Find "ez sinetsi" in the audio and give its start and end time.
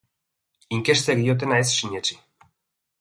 1.65-2.19